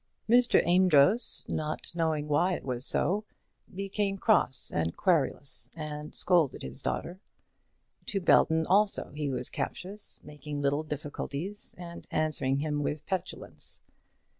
Mr. 0.27 0.63
Amedroz, 0.65 1.43
not 1.47 1.93
knowing 1.93 2.27
why 2.27 2.53
it 2.53 2.63
was 2.63 2.87
so, 2.87 3.23
became 3.71 4.17
cross 4.17 4.71
and 4.73 4.97
querulous, 4.97 5.69
and 5.77 6.15
scolded 6.15 6.63
his 6.63 6.81
daughter. 6.81 7.19
To 8.07 8.19
Belton, 8.19 8.65
also, 8.65 9.11
he 9.11 9.29
was 9.29 9.51
captious, 9.51 10.19
making 10.23 10.59
little 10.59 10.81
difficulties, 10.81 11.75
and 11.77 12.07
answering 12.09 12.57
him 12.61 12.81
with 12.81 13.05
petulance. 13.05 13.83